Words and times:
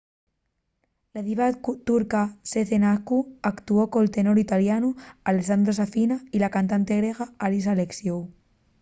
la 1.17 1.21
diva 1.27 1.49
turca 1.89 2.21
sezen 2.51 2.85
aksu 2.93 3.19
actuó 3.51 3.83
col 3.95 4.11
tenor 4.17 4.37
italianu 4.45 4.89
alessandro 5.31 5.71
safina 5.79 6.17
y 6.35 6.37
la 6.39 6.53
cantante 6.57 6.97
griega 6.99 7.31
haris 7.43 7.65
alexiou 7.67 8.21